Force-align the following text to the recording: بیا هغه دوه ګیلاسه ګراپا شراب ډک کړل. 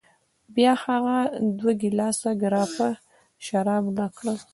بیا 0.55 0.73
هغه 0.85 1.15
دوه 1.57 1.71
ګیلاسه 1.81 2.29
ګراپا 2.41 2.89
شراب 3.45 3.83
ډک 3.95 4.11
کړل. 4.19 4.37